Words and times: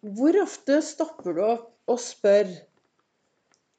Hvor 0.00 0.32
ofte 0.40 0.78
stopper 0.80 1.34
du 1.36 1.40
opp 1.44 1.92
og 1.92 1.98
spør 2.00 2.48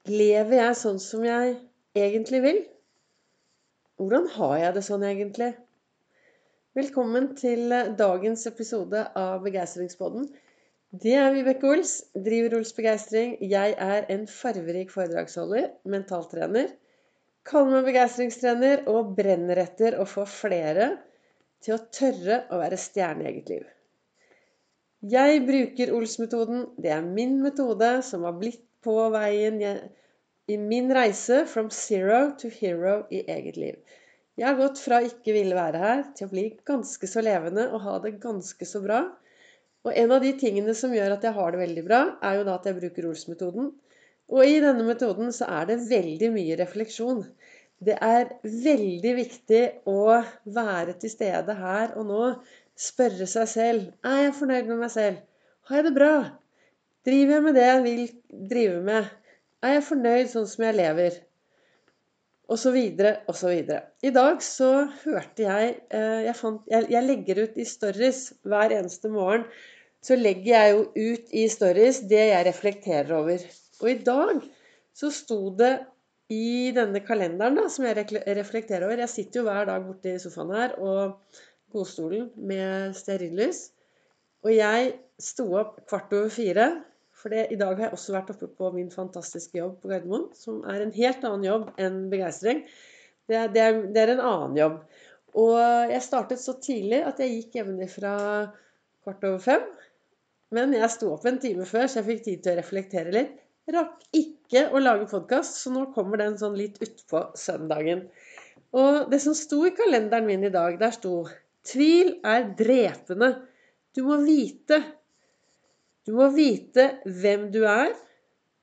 Lever 0.06 0.54
jeg 0.60 0.76
sånn 0.78 1.00
som 1.02 1.24
jeg 1.26 1.56
egentlig 1.98 2.40
vil? 2.44 2.60
Hvordan 3.98 4.28
har 4.36 4.52
jeg 4.60 4.76
det 4.76 4.84
sånn 4.86 5.06
egentlig? 5.08 5.48
Velkommen 6.78 7.26
til 7.40 7.74
dagens 7.98 8.46
episode 8.46 9.02
av 9.18 9.42
Begeistringspodden. 9.42 10.30
Det 11.02 11.18
er 11.18 11.34
Vibeke 11.34 11.72
Ols, 11.72 11.96
driver 12.14 12.60
Ols 12.60 12.70
Begeistring. 12.78 13.34
Jeg 13.42 13.74
er 13.74 14.06
en 14.14 14.22
farverik 14.30 14.94
foredragsholder, 14.94 15.72
mentaltrener. 15.90 16.70
Kaller 17.50 17.80
meg 17.80 17.90
begeistringstrener 17.90 18.86
og 18.94 19.16
brenner 19.18 19.66
etter 19.66 19.98
å 19.98 20.06
få 20.06 20.30
flere 20.30 20.92
til 21.66 21.80
å 21.80 21.84
tørre 21.90 22.44
å 22.54 22.62
være 22.62 22.78
stjerne 22.78 23.26
i 23.26 23.32
eget 23.34 23.56
liv. 23.56 23.70
Jeg 25.02 25.40
bruker 25.42 25.90
Ols-metoden. 25.96 26.66
Det 26.78 26.92
er 26.94 27.02
min 27.02 27.40
metode 27.42 27.88
som 28.06 28.22
har 28.22 28.36
blitt 28.38 28.62
på 28.86 28.94
veien 29.10 29.58
i 29.62 30.58
min 30.58 30.92
reise 30.94 31.40
from 31.50 31.72
zero 31.74 32.28
to 32.38 32.50
hero 32.54 33.00
i 33.10 33.24
eget 33.26 33.58
liv. 33.58 33.80
Jeg 34.38 34.46
har 34.46 34.60
gått 34.60 34.78
fra 34.78 35.00
ikke 35.02 35.34
ville 35.34 35.58
være 35.58 35.80
her 35.82 36.04
til 36.14 36.28
å 36.28 36.32
bli 36.32 36.44
ganske 36.70 37.10
så 37.10 37.24
levende 37.24 37.66
og 37.74 37.82
ha 37.82 37.96
det 38.04 38.14
ganske 38.22 38.68
så 38.68 38.80
bra. 38.84 39.02
Og 39.82 39.98
en 39.98 40.14
av 40.14 40.22
de 40.22 40.30
tingene 40.38 40.74
som 40.78 40.94
gjør 40.94 41.16
at 41.16 41.26
jeg 41.26 41.34
har 41.34 41.50
det 41.50 41.64
veldig 41.64 41.84
bra, 41.88 42.00
er 42.22 42.38
jo 42.38 42.46
da 42.46 42.54
at 42.60 42.70
jeg 42.70 42.78
bruker 42.78 43.10
Ols-metoden. 43.10 43.72
Og 44.30 44.46
i 44.46 44.62
denne 44.62 44.86
metoden 44.86 45.34
så 45.34 45.50
er 45.50 45.66
det 45.66 45.82
veldig 45.90 46.30
mye 46.36 46.62
refleksjon. 46.62 47.24
Det 47.82 47.98
er 47.98 48.36
veldig 48.46 49.12
viktig 49.18 49.62
å 49.90 50.22
være 50.46 50.94
til 51.02 51.10
stede 51.10 51.58
her 51.58 51.96
og 51.98 52.06
nå 52.06 52.26
spørre 52.78 53.26
seg 53.30 53.48
selv 53.50 53.90
Er 54.06 54.26
jeg 54.26 54.38
fornøyd 54.38 54.70
med 54.70 54.80
meg 54.84 54.92
selv? 54.94 55.18
Har 55.68 55.80
jeg 55.80 55.88
det 55.88 55.96
bra? 55.96 56.14
Driver 57.06 57.36
jeg 57.36 57.44
med 57.44 57.58
det 57.58 57.66
jeg 57.66 57.82
vil 57.84 58.00
drive 58.50 58.80
med? 58.86 59.10
Er 59.62 59.76
jeg 59.76 59.84
fornøyd 59.86 60.32
sånn 60.32 60.48
som 60.50 60.64
jeg 60.66 60.78
lever? 60.78 61.20
Og 62.52 62.58
så 62.58 62.72
videre, 62.74 63.12
og 63.30 63.36
så 63.38 63.52
videre. 63.52 63.84
I 64.04 64.10
dag 64.12 64.42
så 64.44 64.70
hørte 65.04 65.46
jeg 65.46 65.68
eh, 65.94 66.24
jeg, 66.26 66.34
fant, 66.36 66.64
jeg 66.68 66.90
jeg, 66.90 67.06
legger 67.06 67.44
ut 67.46 67.56
i 67.56 67.66
stories 67.68 68.24
hver 68.44 68.74
eneste 68.76 69.08
morgen. 69.12 69.46
Så 70.02 70.18
legger 70.18 70.50
jeg 70.50 70.74
jo 70.74 70.82
ut 71.14 71.32
i 71.38 71.46
stories 71.48 72.02
det 72.10 72.24
jeg 72.32 72.46
reflekterer 72.48 73.14
over. 73.20 73.46
Og 73.80 73.88
i 73.88 73.96
dag 74.04 74.42
så 74.92 75.10
sto 75.14 75.38
det 75.56 75.72
i 76.32 76.72
denne 76.74 77.00
kalenderen 77.04 77.56
da, 77.60 77.68
som 77.70 77.86
jeg 77.86 78.04
reflekterer 78.36 78.86
over 78.88 79.02
Jeg 79.04 79.12
sitter 79.14 79.40
jo 79.40 79.46
hver 79.48 79.68
dag 79.68 79.86
borte 79.86 80.14
i 80.14 80.20
sofaen 80.22 80.52
her 80.56 80.76
og 80.80 81.40
godstolen 81.72 82.30
med 82.36 82.96
stearinlys. 82.98 83.70
Og 84.42 84.54
jeg 84.54 84.94
sto 85.22 85.46
opp 85.58 85.78
kvart 85.88 86.12
over 86.16 86.32
fire. 86.32 86.70
For 87.22 87.30
det, 87.30 87.46
i 87.54 87.58
dag 87.60 87.76
har 87.76 87.88
jeg 87.88 87.96
også 87.96 88.16
vært 88.16 88.32
oppe 88.34 88.48
på 88.58 88.72
min 88.74 88.90
fantastiske 88.90 89.58
jobb 89.58 89.76
på 89.82 89.92
Gardermoen. 89.92 90.30
Som 90.34 90.62
er 90.68 90.82
en 90.82 90.94
helt 90.96 91.22
annen 91.28 91.46
jobb 91.46 91.68
enn 91.82 92.00
begeistring. 92.12 92.64
Det, 93.30 93.44
det, 93.54 93.68
det, 93.94 94.02
er 94.02 94.16
en 94.16 94.24
annen 94.26 94.58
jobb. 94.58 94.80
Og 95.38 95.56
jeg 95.92 96.02
startet 96.04 96.42
så 96.42 96.56
tidlig 96.60 97.00
at 97.08 97.22
jeg 97.22 97.36
gikk 97.36 97.60
hjemmefra 97.60 98.16
kvart 99.04 99.28
over 99.28 99.40
fem. 99.42 99.68
Men 100.52 100.74
jeg 100.76 100.92
sto 100.92 101.14
opp 101.14 101.24
en 101.28 101.40
time 101.40 101.64
før, 101.68 101.86
så 101.88 102.00
jeg 102.00 102.08
fikk 102.10 102.26
tid 102.26 102.42
til 102.44 102.52
å 102.52 102.60
reflektere 102.60 103.14
litt. 103.14 103.38
Rakk 103.72 104.02
ikke 104.18 104.66
å 104.74 104.80
lage 104.82 105.06
podkast, 105.08 105.60
så 105.62 105.70
nå 105.72 105.86
kommer 105.94 106.18
den 106.20 106.34
sånn 106.40 106.58
litt 106.58 106.80
utpå 106.82 107.28
søndagen. 107.38 108.08
Og 108.76 109.06
det 109.12 109.20
som 109.22 109.36
sto 109.38 109.60
i 109.68 109.72
kalenderen 109.76 110.26
min 110.26 110.44
i 110.48 110.52
dag, 110.52 110.76
der 110.80 110.92
sto 110.96 111.22
Tvil 111.66 112.16
er 112.26 112.48
drepende. 112.58 113.30
Du 113.94 114.02
må 114.06 114.18
vite. 114.24 114.80
Du 116.06 116.14
må 116.16 116.28
vite 116.34 116.88
hvem 117.06 117.50
du 117.54 117.62
er, 117.68 117.92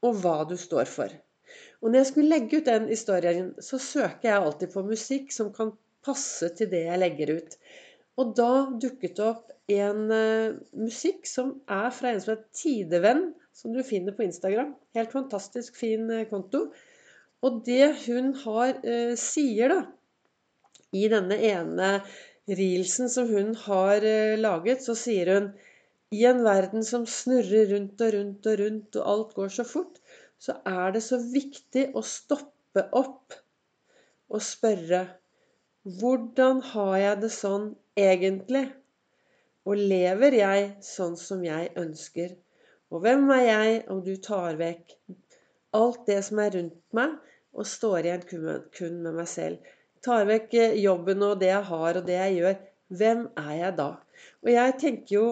og 0.04 0.18
hva 0.24 0.42
du 0.50 0.56
står 0.60 0.90
for. 0.92 1.14
Og 1.80 1.92
når 1.92 2.02
jeg 2.02 2.10
skulle 2.10 2.34
legge 2.34 2.60
ut 2.60 2.68
den 2.68 2.90
historien, 2.92 3.54
så 3.64 3.80
søker 3.80 4.28
jeg 4.28 4.42
alltid 4.42 4.74
på 4.74 4.84
musikk 4.88 5.32
som 5.32 5.54
kan 5.56 5.72
passe 6.06 6.52
til 6.58 6.70
det 6.72 6.84
jeg 6.88 7.00
legger 7.00 7.38
ut. 7.40 7.56
Og 8.20 8.34
da 8.36 8.52
dukket 8.84 9.16
det 9.16 9.26
opp 9.26 9.54
en 9.72 10.02
uh, 10.12 10.58
musikk 10.76 11.28
som 11.30 11.54
er 11.72 11.88
fra 11.96 12.12
en 12.12 12.22
som 12.24 12.34
heter 12.34 12.50
Tidevenn, 12.58 13.30
som 13.56 13.76
du 13.76 13.80
finner 13.88 14.16
på 14.16 14.26
Instagram. 14.26 14.74
Helt 14.98 15.14
fantastisk 15.16 15.78
fin 15.80 16.10
uh, 16.12 16.26
konto. 16.28 16.66
Og 17.46 17.62
det 17.68 17.94
hun 18.08 18.34
har, 18.44 18.76
uh, 18.84 19.16
sier 19.20 19.72
da, 19.72 19.80
i 20.92 21.06
denne 21.12 21.38
ene 21.46 21.90
reelsen 22.58 23.10
som 23.12 23.30
hun 23.30 23.54
har 23.66 24.06
eh, 24.06 24.38
laget, 24.40 24.84
så 24.86 24.96
sier 24.98 25.34
hun 25.34 25.52
i 26.16 26.24
en 26.26 26.42
verden 26.46 26.84
som 26.86 27.06
snurrer 27.06 27.70
rundt 27.74 28.02
og 28.02 28.14
rundt 28.16 28.50
og 28.50 28.60
rundt, 28.64 28.98
og 28.98 29.12
alt 29.14 29.36
går 29.38 29.54
så 29.60 29.66
fort, 29.68 30.00
så 30.40 30.56
er 30.66 30.96
det 30.96 31.04
så 31.06 31.20
viktig 31.22 31.90
å 31.94 32.04
stoppe 32.06 32.86
opp 32.98 33.36
og 34.30 34.44
spørre 34.46 35.06
Hvordan 36.00 36.60
har 36.74 36.96
jeg 37.00 37.22
det 37.24 37.30
sånn 37.34 37.70
egentlig? 37.98 38.66
Og 39.66 39.80
lever 39.80 40.36
jeg 40.36 40.66
sånn 40.86 41.16
som 41.18 41.44
jeg 41.46 41.72
ønsker? 41.80 42.36
Og 42.92 43.04
hvem 43.06 43.30
er 43.34 43.44
jeg 43.46 43.80
om 43.94 44.02
du 44.06 44.16
tar 44.22 44.58
vekk 44.60 44.96
alt 45.78 46.06
det 46.10 46.20
som 46.26 46.42
er 46.44 46.56
rundt 46.58 46.80
meg, 46.98 47.16
og 47.54 47.66
står 47.70 48.10
igjen 48.10 48.26
kun 48.76 49.00
med 49.06 49.18
meg 49.22 49.30
selv? 49.30 49.62
Tar 50.06 50.26
vekk 50.30 50.56
eh, 50.58 50.80
jobben 50.84 51.24
og 51.28 51.38
det 51.42 51.52
jeg 51.52 51.68
har 51.70 52.00
og 52.00 52.08
det 52.08 52.18
jeg 52.18 52.40
gjør, 52.40 52.58
hvem 53.00 53.22
er 53.38 53.54
jeg 53.60 53.76
da? 53.78 53.92
Og 54.46 54.52
jeg 54.56 54.82
tenker 54.86 55.16
jo 55.20 55.28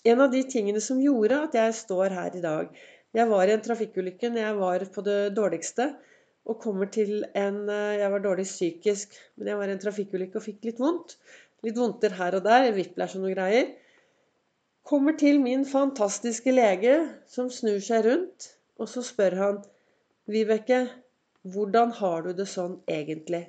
En 0.00 0.22
av 0.24 0.30
de 0.32 0.40
tingene 0.48 0.80
som 0.80 0.96
gjorde 1.02 1.36
at 1.44 1.56
jeg 1.58 1.74
står 1.76 2.14
her 2.16 2.36
i 2.38 2.40
dag 2.40 2.70
Jeg 3.12 3.26
var 3.28 3.50
i 3.50 3.52
en 3.52 3.64
trafikkulykke 3.66 4.30
når 4.32 4.40
jeg 4.40 4.54
var 4.56 4.84
på 4.94 5.02
det 5.04 5.18
dårligste. 5.36 5.90
Og 6.48 6.56
kommer 6.62 6.88
til 6.88 7.26
en 7.36 7.58
eh, 7.68 7.98
Jeg 8.00 8.12
var 8.14 8.24
dårlig 8.24 8.46
psykisk, 8.48 9.18
men 9.36 9.50
jeg 9.52 9.60
var 9.60 9.68
i 9.68 9.74
en 9.76 9.82
trafikkulykke 9.82 10.40
og 10.40 10.46
fikk 10.46 10.70
litt 10.70 10.80
vondt. 10.80 11.18
Litt 11.66 11.76
vondter 11.76 12.16
her 12.16 12.38
og 12.38 12.46
der. 12.46 12.70
Whiplash 12.72 13.18
og 13.18 13.26
noe 13.26 13.34
greier. 13.34 13.74
Kommer 14.88 15.18
til 15.20 15.42
min 15.42 15.66
fantastiske 15.68 16.54
lege, 16.54 16.96
som 17.28 17.50
snur 17.52 17.78
seg 17.84 18.06
rundt, 18.08 18.48
og 18.80 18.88
så 18.88 19.04
spør 19.04 19.36
han 19.42 19.60
Vibeke, 20.30 20.86
hvordan 21.42 21.92
har 22.00 22.24
du 22.24 22.32
det 22.36 22.48
sånn 22.48 22.80
egentlig? 22.88 23.44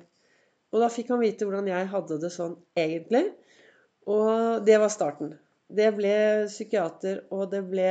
Og 0.72 0.80
da 0.80 0.88
fikk 0.92 1.12
han 1.12 1.20
vite 1.20 1.46
hvordan 1.46 1.68
jeg 1.68 1.88
hadde 1.92 2.18
det 2.22 2.32
sånn 2.32 2.56
egentlig. 2.78 3.26
Og 4.10 4.64
det 4.66 4.78
var 4.82 4.92
starten. 4.92 5.34
Det 5.72 5.90
ble 5.96 6.14
psykiater, 6.48 7.22
og 7.32 7.50
det 7.52 7.62
ble 7.68 7.88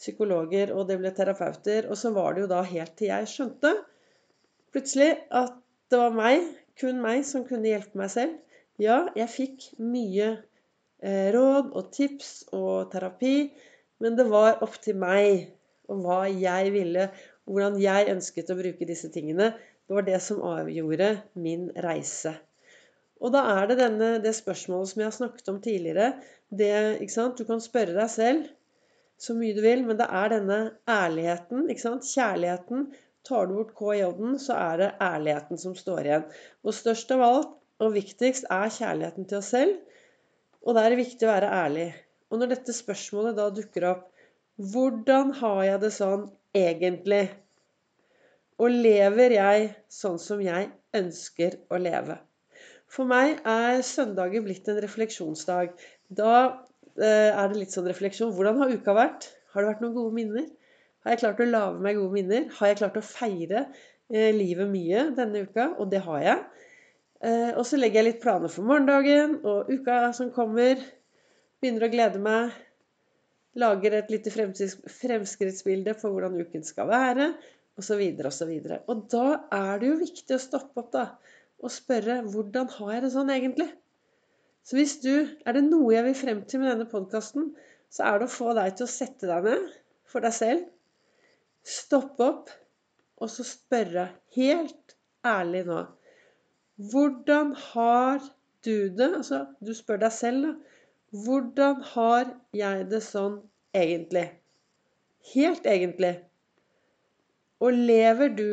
psykologer, 0.00 0.72
og 0.74 0.88
det 0.88 0.98
ble 1.00 1.12
terapeuter. 1.14 1.88
Og 1.90 1.98
så 1.98 2.12
var 2.14 2.34
det 2.34 2.44
jo 2.44 2.52
da 2.54 2.62
helt 2.66 2.94
til 2.98 3.10
jeg 3.12 3.30
skjønte 3.30 3.74
plutselig 4.72 5.10
at 5.34 5.58
det 5.92 5.98
var 6.00 6.14
meg, 6.16 6.46
kun 6.80 7.02
meg, 7.04 7.26
som 7.28 7.44
kunne 7.44 7.68
hjelpe 7.68 7.98
meg 8.00 8.10
selv. 8.14 8.38
Ja, 8.80 9.04
jeg 9.18 9.28
fikk 9.28 9.66
mye 9.82 10.30
eh, 11.04 11.28
råd 11.34 11.74
og 11.76 11.90
tips 11.92 12.30
og 12.56 12.88
terapi, 12.94 13.50
men 14.02 14.16
det 14.18 14.26
var 14.30 14.62
opp 14.64 14.78
til 14.82 14.96
meg 14.98 15.52
og 15.92 16.00
hva 16.06 16.22
jeg 16.30 16.72
ville, 16.72 17.10
hvordan 17.44 17.76
jeg 17.82 18.08
ønsket 18.14 18.50
å 18.54 18.56
bruke 18.56 18.88
disse 18.88 19.10
tingene 19.12 19.50
det 19.88 19.96
var 19.98 20.06
det 20.06 20.20
som 20.24 20.42
avgjorde 20.46 21.10
min 21.34 21.68
reise. 21.84 22.34
Og 23.22 23.30
da 23.34 23.42
er 23.58 23.68
det 23.70 23.78
denne, 23.78 24.10
det 24.22 24.34
spørsmålet 24.34 24.90
som 24.90 25.02
jeg 25.02 25.08
har 25.08 25.16
snakket 25.18 25.50
om 25.52 25.60
tidligere 25.62 26.12
det, 26.50 26.98
Du 27.38 27.44
kan 27.44 27.60
spørre 27.60 27.94
deg 27.94 28.10
selv 28.10 28.50
så 29.22 29.34
mye 29.38 29.54
du 29.54 29.62
vil, 29.62 29.84
men 29.86 29.98
det 30.00 30.08
er 30.10 30.32
denne 30.32 30.58
ærligheten. 30.90 31.68
Kjærligheten. 31.70 32.88
Tar 33.22 33.46
du 33.46 33.54
bort 33.54 33.74
KJ-en, 33.78 34.38
så 34.42 34.56
er 34.58 34.80
det 34.80 34.88
ærligheten 34.98 35.60
som 35.62 35.76
står 35.78 36.08
igjen. 36.08 36.24
Og 36.66 36.74
størst 36.74 37.12
av 37.14 37.22
alt 37.22 37.52
og 37.82 37.94
viktigst 37.94 38.48
er 38.50 38.72
kjærligheten 38.74 39.28
til 39.30 39.38
oss 39.38 39.52
selv. 39.54 39.76
Og 40.66 40.74
da 40.74 40.82
er 40.82 40.90
det 40.90 41.04
viktig 41.04 41.28
å 41.28 41.30
være 41.30 41.52
ærlig. 41.54 41.86
Og 42.32 42.40
når 42.40 42.56
dette 42.56 42.74
spørsmålet 42.74 43.38
da 43.38 43.50
dukker 43.54 43.86
opp 43.92 44.08
Hvordan 44.72 45.30
har 45.38 45.62
jeg 45.64 45.80
det 45.84 45.92
sånn 45.94 46.26
egentlig? 46.58 47.22
Og 48.62 48.70
lever 48.70 49.34
jeg 49.34 49.70
sånn 49.90 50.20
som 50.22 50.42
jeg 50.42 50.68
ønsker 50.94 51.56
å 51.72 51.80
leve? 51.82 52.20
For 52.92 53.08
meg 53.08 53.40
er 53.48 53.80
søndagen 53.86 54.44
blitt 54.44 54.68
en 54.70 54.78
refleksjonsdag. 54.84 55.72
Da 56.12 56.34
eh, 57.00 57.30
er 57.32 57.48
det 57.50 57.58
litt 57.58 57.74
sånn 57.74 57.88
refleksjon. 57.90 58.34
Hvordan 58.36 58.60
har 58.60 58.74
uka 58.74 58.94
vært? 58.94 59.30
Har 59.50 59.64
det 59.64 59.72
vært 59.72 59.82
noen 59.82 59.96
gode 59.96 60.14
minner? 60.14 60.44
Har 61.02 61.14
jeg 61.14 61.22
klart 61.24 61.40
å 61.42 61.48
lage 61.48 61.82
meg 61.82 61.98
gode 61.98 62.14
minner? 62.14 62.44
Har 62.58 62.70
jeg 62.70 62.78
klart 62.82 63.00
å 63.00 63.04
feire 63.06 63.64
eh, 64.12 64.28
livet 64.36 64.70
mye 64.70 65.08
denne 65.16 65.42
uka? 65.48 65.72
Og 65.82 65.90
det 65.90 66.04
har 66.04 66.20
jeg. 66.22 66.44
Eh, 67.26 67.50
og 67.56 67.64
så 67.66 67.80
legger 67.80 68.02
jeg 68.02 68.10
litt 68.12 68.22
planer 68.22 68.52
for 68.52 68.68
morgendagen 68.68 69.40
og 69.40 69.72
uka 69.72 70.12
som 70.14 70.30
kommer. 70.36 70.84
Begynner 71.58 71.88
å 71.88 71.90
glede 71.96 72.22
meg. 72.22 72.54
Lager 73.58 73.98
et 73.98 74.12
lite 74.12 74.30
fremskrittsbilde 74.30 75.96
for 75.98 76.14
hvordan 76.14 76.38
uken 76.44 76.62
skal 76.64 76.86
være 76.92 77.32
osv. 77.80 78.02
osv. 78.28 78.50
Og, 78.52 78.90
og 78.90 79.04
da 79.12 79.26
er 79.56 79.80
det 79.80 79.92
jo 79.92 80.00
viktig 80.00 80.36
å 80.36 80.42
stoppe 80.42 80.82
opp 80.82 80.90
da, 80.94 81.06
og 81.62 81.72
spørre 81.72 82.20
hvordan 82.32 82.70
har 82.78 82.96
jeg 82.96 83.04
det 83.04 83.12
sånn 83.14 83.32
egentlig? 83.32 83.68
Så 84.62 84.78
hvis 84.78 84.98
du 85.02 85.12
Er 85.46 85.56
det 85.56 85.64
noe 85.66 85.90
jeg 85.94 86.06
vil 86.06 86.18
frem 86.18 86.42
til 86.46 86.62
med 86.62 86.70
denne 86.72 86.90
podkasten, 86.90 87.52
så 87.92 88.06
er 88.08 88.20
det 88.20 88.28
å 88.28 88.34
få 88.34 88.52
deg 88.56 88.76
til 88.76 88.86
å 88.86 88.92
sette 88.92 89.28
deg 89.28 89.48
ned 89.48 89.70
for 90.08 90.24
deg 90.24 90.34
selv. 90.36 90.68
Stoppe 91.62 92.26
opp, 92.26 92.52
og 93.22 93.30
så 93.30 93.44
spørre 93.46 94.08
helt 94.36 94.96
ærlig 95.26 95.64
nå 95.68 95.82
Hvordan 96.92 97.52
har 97.72 98.22
du 98.64 98.88
det? 98.96 99.10
Altså, 99.18 99.44
du 99.60 99.74
spør 99.76 100.00
deg 100.02 100.14
selv, 100.14 100.46
da. 100.46 100.52
Hvordan 101.12 101.82
har 101.92 102.30
jeg 102.56 102.86
det 102.88 103.02
sånn 103.04 103.36
egentlig? 103.76 104.24
Helt 105.34 105.66
egentlig. 105.68 106.14
Og 107.62 107.78
lever 107.78 108.32
du 108.34 108.46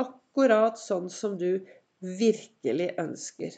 akkurat 0.00 0.78
sånn 0.78 1.08
som 1.12 1.36
du 1.40 1.62
virkelig 2.04 2.90
ønsker? 3.00 3.56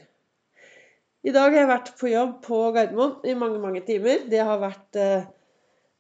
I 1.23 1.31
dag 1.35 1.53
har 1.53 1.61
jeg 1.61 1.71
vært 1.71 1.93
på 1.99 2.11
jobb 2.11 2.37
på 2.43 2.59
Gardermoen 2.75 3.27
i 3.27 3.35
mange, 3.39 3.59
mange 3.63 3.83
timer. 3.87 4.25
Det 4.31 4.43
har 4.43 4.59
vært 4.63 4.99
eh, 4.99 5.27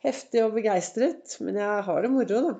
heftig 0.02 0.42
og 0.42 0.56
begeistret, 0.56 1.36
men 1.42 1.58
jeg 1.60 1.84
har 1.86 2.02
det 2.02 2.10
moro, 2.10 2.40
da. 2.46 2.54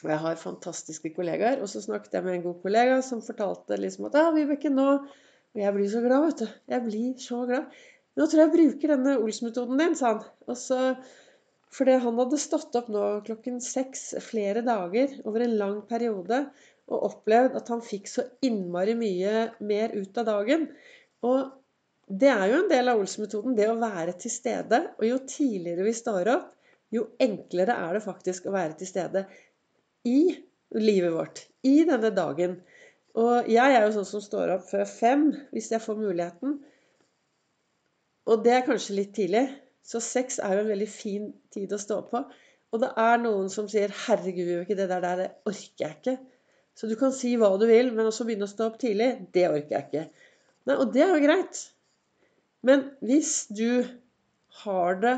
Og 0.00 0.10
jeg 0.12 0.20
har 0.24 0.40
fantastiske 0.40 1.12
kollegaer. 1.16 1.60
Og 1.60 1.68
så 1.72 1.82
snakket 1.84 2.16
jeg 2.16 2.26
med 2.26 2.38
en 2.38 2.44
god 2.48 2.60
kollega 2.64 3.00
som 3.04 3.24
fortalte 3.24 3.76
liksom 3.80 4.08
at 4.08 4.16
ja, 4.20 4.28
Vibeke, 4.36 4.72
nå 4.72 4.90
Og 5.50 5.58
jeg 5.58 5.74
blir 5.74 5.88
så 5.90 6.00
glad, 6.04 6.28
vet 6.28 6.42
du. 6.44 6.58
Jeg 6.70 6.84
blir 6.84 7.14
så 7.18 7.40
glad. 7.48 7.80
Nå 8.16 8.26
tror 8.26 8.40
jeg 8.40 8.48
jeg 8.48 8.54
bruker 8.54 8.92
denne 8.92 9.16
Ols-metoden 9.18 9.80
din, 9.80 9.96
sa 9.98 10.12
han. 10.12 10.20
Og 10.46 10.56
så, 10.60 10.78
fordi 11.70 11.96
han 12.02 12.18
hadde 12.18 12.40
stått 12.42 12.74
opp 12.78 12.88
nå 12.90 13.04
klokken 13.26 13.60
seks 13.62 14.10
flere 14.24 14.64
dager 14.66 15.12
over 15.22 15.44
en 15.44 15.56
lang 15.60 15.78
periode 15.90 16.42
og 16.90 17.04
opplevd 17.06 17.56
at 17.60 17.70
han 17.70 17.82
fikk 17.84 18.10
så 18.10 18.24
innmari 18.46 18.96
mye 18.98 19.44
mer 19.62 19.94
ut 19.94 20.18
av 20.18 20.26
dagen. 20.26 20.66
Og 21.26 21.52
det 22.10 22.30
er 22.32 22.46
jo 22.50 22.56
en 22.64 22.72
del 22.72 22.90
av 22.90 22.98
Ols-metoden, 22.98 23.54
det 23.54 23.68
å 23.70 23.78
være 23.78 24.16
til 24.18 24.32
stede. 24.34 24.80
Og 24.98 25.06
jo 25.06 25.20
tidligere 25.30 25.86
vi 25.86 25.94
står 25.94 26.32
opp, 26.32 26.50
jo 26.90 27.06
enklere 27.22 27.76
er 27.78 27.94
det 27.94 28.02
faktisk 28.02 28.48
å 28.50 28.56
være 28.56 28.74
til 28.80 28.90
stede 28.90 29.24
i 30.10 30.18
livet 30.74 31.14
vårt. 31.14 31.44
I 31.62 31.84
denne 31.86 32.10
dagen. 32.14 32.58
Og 33.20 33.46
jeg 33.50 33.76
er 33.76 33.86
jo 33.86 33.94
sånn 33.94 34.10
som 34.10 34.24
står 34.24 34.56
opp 34.56 34.66
før 34.70 34.86
fem, 34.90 35.28
hvis 35.54 35.70
jeg 35.70 35.82
får 35.84 36.02
muligheten. 36.02 36.58
Og 38.30 38.42
det 38.42 38.56
er 38.56 38.66
kanskje 38.66 38.98
litt 38.98 39.14
tidlig. 39.14 39.46
Så 39.90 40.00
seks 40.04 40.38
er 40.38 40.54
jo 40.54 40.64
en 40.64 40.70
veldig 40.70 40.88
fin 40.90 41.30
tid 41.54 41.72
å 41.74 41.80
stå 41.82 42.00
på. 42.10 42.22
Og 42.70 42.82
det 42.82 42.92
er 43.02 43.16
noen 43.18 43.48
som 43.50 43.66
sier 43.70 43.90
'herregud, 43.90 44.68
det 44.68 44.86
der, 44.86 45.00
der 45.02 45.16
det 45.22 45.30
orker 45.50 45.86
jeg 45.86 45.96
ikke'. 45.96 46.18
Så 46.78 46.86
du 46.86 46.94
kan 46.96 47.12
si 47.12 47.34
hva 47.36 47.50
du 47.58 47.66
vil, 47.66 47.90
men 47.92 48.06
også 48.06 48.24
begynne 48.28 48.46
å 48.46 48.52
stå 48.52 48.70
opp 48.70 48.78
tidlig, 48.80 49.10
det 49.34 49.48
orker 49.50 49.74
jeg 49.74 49.88
ikke. 49.88 50.04
Nei, 50.70 50.76
og 50.76 50.92
det 50.94 51.02
er 51.02 51.10
jo 51.12 51.24
greit. 51.26 51.62
Men 52.62 52.86
hvis 53.02 53.32
du 53.50 53.82
har 54.62 55.00
det 55.02 55.16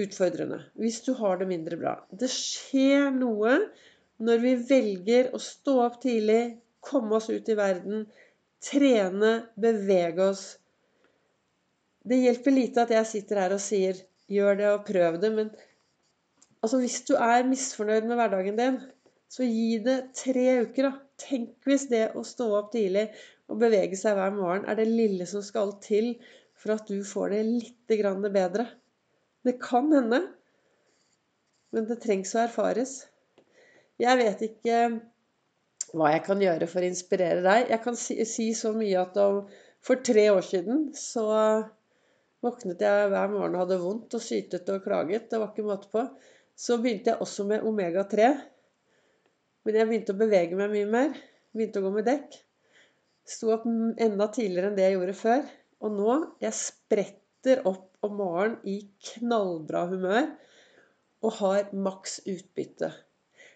utfordrende, 0.00 0.60
hvis 0.78 1.00
du 1.06 1.12
har 1.18 1.38
det 1.40 1.48
mindre 1.48 1.78
bra 1.80 1.94
Det 2.10 2.28
skjer 2.30 3.12
noe 3.14 3.56
når 4.24 4.42
vi 4.42 4.54
velger 4.68 5.30
å 5.34 5.40
stå 5.42 5.74
opp 5.84 6.00
tidlig, 6.02 6.56
komme 6.84 7.16
oss 7.18 7.30
ut 7.32 7.48
i 7.50 7.56
verden, 7.58 8.04
trene, 8.62 9.32
bevege 9.60 10.28
oss. 10.30 10.44
Det 12.04 12.18
hjelper 12.20 12.52
lite 12.52 12.82
at 12.84 12.92
jeg 12.92 13.08
sitter 13.08 13.40
her 13.40 13.54
og 13.56 13.62
sier 13.64 14.00
'gjør 14.28 14.58
det 14.60 14.68
og 14.70 14.84
prøv 14.84 15.16
det', 15.20 15.32
men 15.32 15.50
altså, 16.62 16.80
hvis 16.80 17.00
du 17.08 17.14
er 17.16 17.48
misfornøyd 17.48 18.08
med 18.08 18.18
hverdagen 18.20 18.58
din, 18.60 18.78
så 19.28 19.46
gi 19.48 19.78
det 19.84 19.98
tre 20.16 20.46
uker. 20.64 20.90
da. 20.90 20.92
Tenk 21.18 21.68
hvis 21.68 21.86
det 21.88 22.10
å 22.18 22.24
stå 22.26 22.48
opp 22.58 22.72
tidlig 22.72 23.06
og 23.48 23.60
bevege 23.60 23.96
seg 23.96 24.16
hver 24.18 24.32
morgen 24.34 24.64
er 24.66 24.78
det 24.78 24.88
lille 24.90 25.26
som 25.30 25.44
skal 25.46 25.76
til 25.84 26.16
for 26.58 26.74
at 26.74 26.88
du 26.88 27.04
får 27.06 27.34
det 27.34 27.42
litt 27.46 28.32
bedre. 28.34 28.66
Det 29.44 29.60
kan 29.62 29.92
hende, 29.92 30.20
men 31.72 31.86
det 31.86 32.00
trengs 32.02 32.34
å 32.34 32.42
erfares. 32.44 33.06
Jeg 34.00 34.18
vet 34.18 34.42
ikke 34.42 34.78
hva 35.94 36.10
jeg 36.10 36.24
kan 36.26 36.42
gjøre 36.42 36.66
for 36.70 36.82
å 36.82 36.90
inspirere 36.90 37.44
deg. 37.44 37.70
Jeg 37.70 37.82
kan 37.84 37.96
si, 37.96 38.16
si 38.26 38.48
så 38.58 38.72
mye 38.74 39.02
at 39.02 39.16
om, 39.22 39.44
for 39.84 40.02
tre 40.02 40.30
år 40.32 40.42
siden 40.42 40.88
så 40.98 41.28
våknet 42.44 42.82
jeg 42.84 43.10
hver 43.12 43.30
morgen 43.32 43.56
og 43.56 43.64
hadde 43.64 43.80
vondt 43.82 44.16
og 44.16 44.22
sytet 44.22 44.68
og 44.72 44.82
klaget. 44.84 45.28
Det 45.30 45.40
var 45.40 45.52
ikke 45.52 45.66
måte 45.66 45.90
på. 45.92 46.04
Så 46.54 46.78
begynte 46.82 47.12
jeg 47.12 47.24
også 47.24 47.46
med 47.48 47.64
omega-3. 47.66 48.30
Men 49.64 49.78
jeg 49.78 49.88
begynte 49.90 50.14
å 50.14 50.20
bevege 50.20 50.58
meg 50.58 50.72
mye 50.74 50.90
mer. 50.92 51.14
Begynte 51.54 51.80
å 51.80 51.86
gå 51.86 51.92
med 51.96 52.08
dekk. 52.08 52.36
Sto 53.24 53.54
opp 53.54 53.64
enda 53.66 54.28
tidligere 54.32 54.70
enn 54.70 54.76
det 54.78 54.86
jeg 54.86 54.98
gjorde 54.98 55.16
før. 55.18 55.46
Og 55.84 55.96
nå 55.96 56.18
jeg 56.44 56.58
spretter 56.58 57.64
opp 57.68 57.88
om 58.04 58.18
morgenen 58.20 58.60
i 58.68 58.78
knallbra 59.08 59.86
humør 59.90 60.28
og 61.24 61.38
har 61.40 61.70
maks 61.72 62.18
utbytte. 62.28 62.90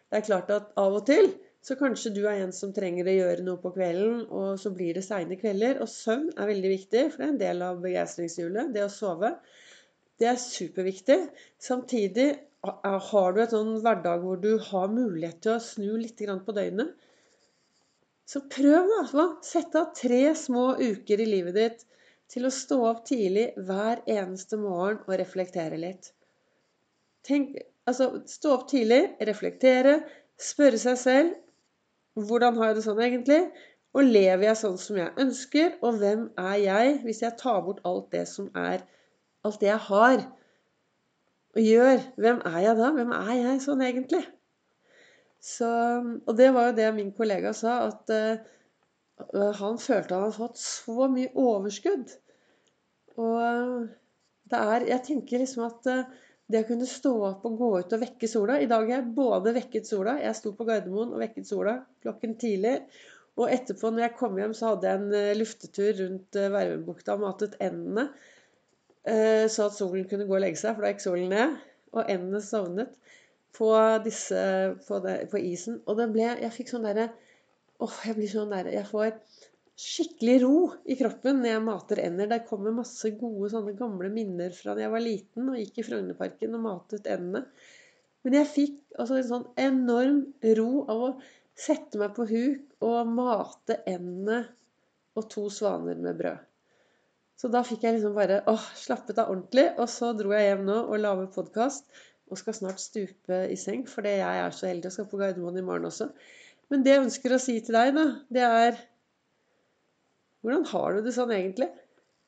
Det 0.09 0.21
er 0.23 0.25
klart 0.25 0.51
at 0.55 0.73
av 0.81 0.97
og 0.97 1.05
til 1.09 1.29
så 1.65 1.75
kanskje 1.77 2.13
du 2.15 2.23
er 2.29 2.45
en 2.45 2.53
som 2.55 2.73
trenger 2.73 3.09
å 3.09 3.15
gjøre 3.17 3.45
noe 3.45 3.61
på 3.61 3.73
kvelden, 3.75 4.23
og 4.31 4.61
så 4.63 4.71
blir 4.75 4.97
det 4.97 5.05
seine 5.05 5.37
kvelder. 5.41 5.81
Og 5.83 5.91
søvn 5.91 6.31
er 6.37 6.51
veldig 6.53 6.71
viktig, 6.71 7.03
for 7.13 7.21
det 7.21 7.27
er 7.27 7.33
en 7.33 7.41
del 7.43 7.65
av 7.67 7.81
begeistringshjulet. 7.83 8.71
Det 8.75 8.85
å 8.85 8.93
sove. 8.93 9.33
Det 10.19 10.31
er 10.31 10.39
superviktig. 10.41 11.19
Samtidig 11.63 12.29
har 12.63 13.35
du 13.35 13.43
et 13.43 13.55
sånn 13.55 13.77
hverdag 13.83 14.23
hvor 14.23 14.39
du 14.43 14.53
har 14.71 14.89
mulighet 14.91 15.43
til 15.45 15.55
å 15.57 15.63
snu 15.63 15.91
litt 15.99 16.23
på 16.47 16.55
døgnet, 16.57 16.95
så 18.29 18.43
prøv, 18.51 18.91
da. 19.15 19.27
Sett 19.47 19.77
av 19.79 19.93
tre 19.97 20.35
små 20.37 20.75
uker 20.77 21.21
i 21.23 21.29
livet 21.29 21.55
ditt 21.57 21.85
til 22.29 22.45
å 22.45 22.53
stå 22.53 22.77
opp 22.91 23.07
tidlig 23.09 23.47
hver 23.57 24.03
eneste 24.05 24.59
morgen 24.61 24.99
og 25.07 25.15
reflektere 25.17 25.79
litt. 25.81 26.11
Tenk, 27.25 27.57
altså, 27.89 28.21
stå 28.29 28.53
opp 28.53 28.67
tidlig, 28.69 29.01
reflektere, 29.25 30.03
spørre 30.37 30.81
seg 30.83 30.99
selv 31.01 31.48
hvordan 32.27 32.57
har 32.59 32.71
jeg 32.71 32.79
det 32.79 32.85
sånn 32.87 33.03
egentlig? 33.05 33.43
Og 33.97 34.05
lever 34.05 34.45
jeg 34.49 34.61
sånn 34.61 34.79
som 34.81 34.99
jeg 35.01 35.15
ønsker? 35.23 35.77
Og 35.83 36.01
hvem 36.01 36.27
er 36.41 36.57
jeg 36.63 36.99
hvis 37.05 37.23
jeg 37.25 37.39
tar 37.41 37.63
bort 37.67 37.85
alt 37.89 38.11
det 38.15 38.27
som 38.31 38.51
er 38.57 38.85
Alt 39.47 39.61
det 39.63 39.69
jeg 39.71 39.85
har 39.87 40.25
og 41.55 41.63
gjør? 41.63 42.01
Hvem 42.21 42.41
er 42.51 42.59
jeg 42.65 42.79
da? 42.79 42.89
Hvem 42.97 43.13
er 43.15 43.31
jeg 43.39 43.61
sånn 43.65 43.85
egentlig? 43.87 44.25
Så, 45.39 45.69
og 46.27 46.33
det 46.37 46.49
var 46.55 46.69
jo 46.69 46.77
det 46.77 46.89
min 46.97 47.13
kollega 47.15 47.53
sa, 47.55 47.77
at 47.87 48.11
uh, 48.11 49.53
han 49.61 49.79
følte 49.79 50.17
han 50.17 50.27
hadde 50.27 50.37
fått 50.37 50.59
så 50.59 51.07
mye 51.13 51.31
overskudd. 51.39 52.17
Og 53.19 53.87
det 54.51 54.65
er 54.75 54.89
Jeg 54.91 55.05
tenker 55.07 55.43
liksom 55.43 55.65
at 55.69 55.89
uh, 55.91 56.03
det 56.49 56.63
å 56.63 56.69
kunne 56.71 56.89
stå 56.89 57.13
opp 57.29 57.45
og 57.45 57.59
gå 57.61 57.69
ut 57.83 57.95
og 57.95 58.01
vekke 58.03 58.29
sola 58.31 58.57
I 58.63 58.69
dag 58.71 58.87
har 58.89 59.03
jeg 59.03 59.15
både 59.17 59.53
vekket 59.57 59.89
sola 59.89 60.17
Jeg 60.23 60.37
sto 60.39 60.55
på 60.57 60.65
Gardermoen 60.69 61.13
og 61.13 61.21
vekket 61.21 61.49
sola 61.49 61.75
klokken 62.05 62.39
tidlig. 62.41 62.79
Og 63.39 63.53
etterpå, 63.55 63.93
når 63.93 64.07
jeg 64.07 64.17
kom 64.19 64.39
hjem, 64.41 64.55
så 64.57 64.73
hadde 64.73 64.89
jeg 64.89 64.99
en 64.99 65.13
uh, 65.15 65.37
luftetur 65.39 65.93
rundt 66.01 66.39
uh, 66.41 66.49
Vervebukta 66.55 67.15
og 67.15 67.23
matet 67.27 67.55
endene. 67.63 68.09
så 69.49 69.69
at 69.71 69.73
solen 69.73 70.05
kunne 70.05 70.27
gå 70.29 70.35
og 70.37 70.43
legge 70.43 70.59
seg, 70.61 70.75
for 70.75 70.85
da 70.85 70.91
gikk 70.91 71.05
solen 71.05 71.31
ned. 71.33 71.55
Og 71.95 72.11
endene 72.13 72.41
sovnet 72.45 72.97
på, 73.57 73.71
disse, 74.05 74.41
på, 74.89 74.99
det, 75.05 75.15
på 75.31 75.41
isen. 75.41 75.79
Og 75.87 75.97
det 76.01 76.09
ble 76.13 76.27
Jeg 76.43 76.55
fikk 76.57 76.73
sånn 76.75 76.85
derre 76.89 77.09
Åh, 77.79 77.95
jeg 78.09 78.19
blir 78.19 78.31
sånn 78.31 78.53
derre 78.53 78.75
Jeg 78.75 78.89
får 78.91 79.15
skikkelig 79.79 80.37
ro 80.43 80.55
i 80.91 80.97
kroppen 80.99 81.39
når 81.39 81.53
jeg 81.53 81.65
mater 81.65 82.01
ender. 82.03 82.31
Der 82.31 82.47
kommer 82.47 82.75
masse 82.75 83.13
gode 83.21 83.51
sånne 83.53 83.77
gamle 83.79 84.11
minner 84.13 84.55
fra 84.55 84.75
da 84.75 84.85
jeg 84.85 84.95
var 84.95 85.05
liten 85.05 85.53
og 85.53 85.59
gikk 85.61 85.79
i 85.79 85.87
Frognerparken 85.87 86.57
og 86.59 86.65
matet 86.65 87.07
endene. 87.11 87.45
Men 88.27 88.39
jeg 88.41 88.51
fikk 88.51 88.99
altså 88.99 89.19
en 89.21 89.29
sånn 89.29 89.47
enorm 89.63 90.21
ro 90.59 90.71
av 90.91 91.05
å 91.07 91.13
sette 91.59 92.01
meg 92.01 92.13
på 92.17 92.27
huk 92.29 92.85
og 92.87 93.13
mate 93.15 93.79
endene 93.89 94.43
og 95.19 95.31
to 95.31 95.47
svaner 95.51 95.99
med 96.03 96.19
brød. 96.19 96.45
Så 97.39 97.51
da 97.55 97.63
fikk 97.63 97.85
jeg 97.87 97.95
liksom 97.95 98.17
bare 98.19 98.41
åh, 98.51 98.65
slappet 98.75 99.19
av 99.23 99.31
ordentlig. 99.31 99.69
Og 99.79 99.87
så 99.91 100.11
dro 100.19 100.35
jeg 100.35 100.51
hjem 100.51 100.65
nå 100.67 100.79
og 100.89 100.99
lager 100.99 101.31
podkast 101.35 101.87
og 102.29 102.41
skal 102.41 102.57
snart 102.57 102.83
stupe 102.83 103.45
i 103.49 103.57
seng, 103.57 103.87
fordi 103.89 104.19
jeg 104.19 104.41
er 104.43 104.53
så 104.53 104.67
heldig 104.69 104.91
og 104.91 104.95
skal 104.97 105.07
på 105.09 105.21
Gardermoen 105.21 105.61
i 105.61 105.65
morgen 105.65 105.87
også. 105.89 106.11
Men 106.69 106.83
det 106.85 106.93
jeg 106.93 107.05
ønsker 107.07 107.35
å 107.35 107.41
si 107.41 107.55
til 107.65 107.79
deg, 107.79 107.95
da, 107.97 108.07
det 108.35 108.45
er 108.45 108.81
Hvordan 110.43 110.67
har 110.71 110.95
du 110.95 111.07
det 111.07 111.15
sånn 111.17 111.33
egentlig? 111.35 111.69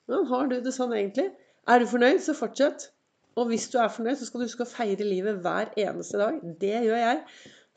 Hvordan 0.06 0.26
har 0.32 0.48
du 0.50 0.56
det 0.64 0.72
sånn 0.74 0.94
egentlig? 0.96 1.28
Er 1.70 1.80
du 1.80 1.86
fornøyd, 1.90 2.22
så 2.24 2.34
fortsett. 2.34 2.88
Og 3.38 3.50
hvis 3.50 3.68
du 3.70 3.78
er 3.78 3.92
fornøyd, 3.92 4.18
så 4.18 4.26
skal 4.26 4.42
du 4.42 4.48
huske 4.48 4.66
å 4.66 4.70
feire 4.70 5.06
livet 5.06 5.38
hver 5.44 5.70
eneste 5.78 6.18
dag. 6.18 6.40
Det 6.62 6.80
gjør 6.86 6.98
jeg. 6.98 7.20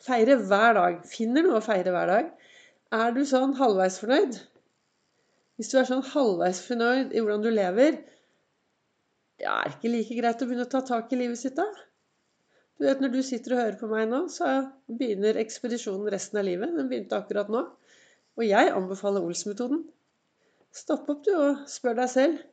Feire 0.04 0.40
hver 0.42 0.80
dag. 0.80 0.98
Finner 1.08 1.46
noe 1.46 1.60
å 1.60 1.66
feire 1.66 1.94
hver 1.94 2.10
dag. 2.10 2.34
Er 2.94 3.14
du 3.14 3.22
sånn 3.30 3.54
halvveis 3.60 4.00
fornøyd? 4.02 4.40
Hvis 5.58 5.70
du 5.70 5.78
er 5.80 5.88
sånn 5.88 6.04
halvveis 6.14 6.64
fornøyd 6.66 7.14
i 7.14 7.22
hvordan 7.22 7.46
du 7.46 7.52
lever, 7.54 8.02
det 9.38 9.50
er 9.50 9.74
ikke 9.74 9.92
like 9.92 10.18
greit 10.18 10.42
å 10.42 10.48
begynne 10.50 10.66
å 10.66 10.72
ta 10.72 10.82
tak 10.88 11.14
i 11.14 11.20
livet 11.20 11.40
sitt 11.40 11.58
da? 11.58 11.68
Du 12.78 12.88
vet, 12.88 13.02
Når 13.02 13.12
du 13.14 13.22
sitter 13.24 13.54
og 13.54 13.62
hører 13.62 13.78
på 13.80 13.88
meg 13.92 14.08
nå, 14.10 14.26
så 14.34 14.50
begynner 14.90 15.38
ekspedisjonen 15.42 16.10
resten 16.12 16.42
av 16.42 16.48
livet. 16.48 16.74
Den 16.74 16.90
begynte 16.90 17.20
akkurat 17.20 17.52
nå. 17.54 17.68
Og 18.34 18.46
jeg 18.48 18.74
anbefaler 18.74 19.22
Ols-metoden. 19.22 19.84
Stopp 20.74 21.10
opp, 21.14 21.24
du, 21.26 21.32
og 21.38 21.64
spør 21.70 22.00
deg 22.02 22.10
selv. 22.10 22.44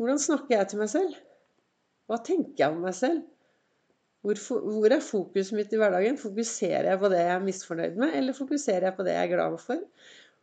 Hvordan 0.00 0.20
snakker 0.20 0.56
jeg 0.58 0.70
til 0.70 0.80
meg 0.82 0.90
selv? 0.92 1.18
Hva 2.08 2.18
tenker 2.26 2.64
jeg 2.64 2.74
om 2.74 2.82
meg 2.84 2.96
selv? 2.96 3.22
Hvor, 4.20 4.36
hvor 4.76 4.92
er 4.92 5.04
fokuset 5.04 5.56
mitt 5.56 5.72
i 5.72 5.78
hverdagen? 5.80 6.18
Fokuserer 6.20 6.90
jeg 6.90 7.00
på 7.00 7.08
det 7.12 7.22
jeg 7.22 7.34
er 7.34 7.44
misfornøyd 7.44 7.96
med, 8.02 8.12
eller 8.18 8.36
fokuserer 8.36 8.90
jeg 8.90 8.96
på 8.98 9.06
det 9.06 9.14
jeg 9.16 9.28
er 9.28 9.32
glad 9.32 9.56
for? 9.62 9.80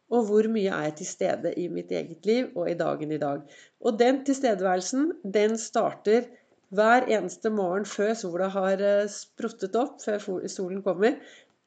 Og 0.07 0.25
hvor 0.29 0.47
mye 0.49 0.71
er 0.71 0.87
jeg 0.87 0.95
til 1.01 1.09
stede 1.11 1.53
i 1.61 1.67
mitt 1.69 1.91
eget 1.93 2.25
liv 2.25 2.49
og 2.55 2.71
i 2.71 2.77
dagen 2.79 3.11
i 3.13 3.21
dag? 3.21 3.43
Og 3.85 3.99
den 3.99 4.23
tilstedeværelsen, 4.25 5.11
den 5.37 5.57
starter 5.61 6.25
hver 6.73 7.05
eneste 7.05 7.51
morgen 7.53 7.85
før 7.87 8.15
sola 8.17 8.49
har 8.51 8.81
eh, 8.83 9.09
spruttet 9.11 9.75
opp, 9.79 10.01
før 10.03 10.47
solen 10.49 10.81
kommer. 10.83 11.19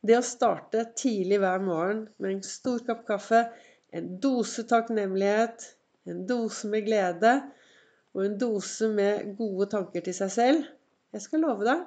Det 0.03 0.17
å 0.19 0.25
starte 0.25 0.89
tidlig 0.97 1.39
hver 1.43 1.63
morgen 1.63 2.07
med 2.19 2.35
en 2.35 2.43
stor 2.45 2.83
kopp 2.87 3.07
kaffe, 3.09 3.45
en 3.97 4.13
dose 4.23 4.65
takknemlighet, 4.71 5.65
en 6.11 6.25
dose 6.29 6.69
med 6.71 6.87
glede 6.87 7.35
og 8.15 8.25
en 8.25 8.37
dose 8.39 8.89
med 8.91 9.35
gode 9.39 9.69
tanker 9.71 10.05
til 10.07 10.17
seg 10.17 10.33
selv 10.35 10.69
Jeg 11.11 11.25
skal 11.25 11.43
love 11.43 11.67
deg, 11.67 11.81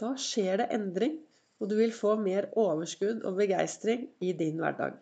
da 0.00 0.10
skjer 0.20 0.60
det 0.60 0.66
endring, 0.76 1.14
og 1.60 1.70
du 1.70 1.78
vil 1.78 1.94
få 1.96 2.12
mer 2.20 2.50
overskudd 2.60 3.22
og 3.24 3.38
begeistring 3.38 4.02
i 4.20 4.34
din 4.36 4.60
hverdag. 4.60 4.98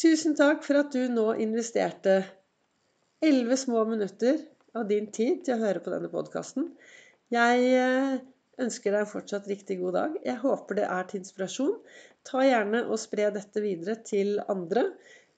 Tusen 0.00 0.36
takk 0.36 0.60
for 0.66 0.82
at 0.82 0.92
du 0.92 1.06
nå 1.08 1.30
investerte 1.40 2.18
elleve 3.24 3.56
små 3.56 3.86
minutter 3.88 4.42
av 4.76 4.88
din 4.90 5.06
tid 5.14 5.44
til 5.46 5.56
å 5.56 5.62
høre 5.62 5.80
på 5.80 5.92
denne 5.94 6.10
podkasten. 6.12 6.68
Jeg 7.32 7.68
eh, 7.78 8.16
ønsker 8.60 8.92
deg 8.92 9.04
en 9.04 9.12
fortsatt 9.12 9.48
riktig 9.48 9.78
god 9.80 9.96
dag. 9.98 10.18
Jeg 10.26 10.40
håper 10.42 10.80
det 10.80 10.88
er 10.90 11.08
til 11.08 11.22
inspirasjon. 11.22 11.76
Ta 12.24 12.44
gjerne 12.46 12.84
og 12.88 13.00
spre 13.00 13.28
dette 13.34 13.62
videre 13.64 13.98
til 14.06 14.38
andre. 14.48 14.88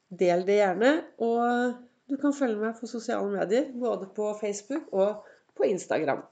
Del 0.09 0.45
det 0.47 0.61
gjerne. 0.61 0.93
Og 1.27 1.81
du 2.07 2.17
kan 2.21 2.37
følge 2.37 2.61
meg 2.63 2.79
på 2.79 2.89
sosiale 2.91 3.27
medier, 3.33 3.73
både 3.75 4.09
på 4.15 4.31
Facebook 4.41 4.93
og 4.95 5.27
på 5.57 5.67
Instagram. 5.67 6.23